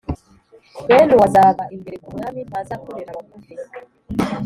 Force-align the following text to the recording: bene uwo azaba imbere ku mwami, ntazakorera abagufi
bene 0.87 1.11
uwo 1.15 1.23
azaba 1.27 1.63
imbere 1.75 1.97
ku 2.03 2.09
mwami, 2.15 2.39
ntazakorera 2.49 3.09
abagufi 3.13 3.53